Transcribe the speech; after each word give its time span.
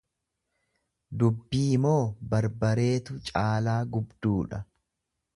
Dubbiimoo 1.23 1.99
barbareetu 2.31 3.17
caalaa 3.27 3.77
gubduu 3.97 4.33
dha? 4.55 4.61